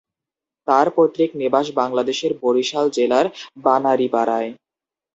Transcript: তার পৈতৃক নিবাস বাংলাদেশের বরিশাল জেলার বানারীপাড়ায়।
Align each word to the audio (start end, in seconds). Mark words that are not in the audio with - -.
তার 0.67 0.87
পৈতৃক 0.95 1.31
নিবাস 1.41 1.67
বাংলাদেশের 1.79 2.31
বরিশাল 2.43 2.85
জেলার 2.89 3.25
বানারীপাড়ায়। 3.63 4.49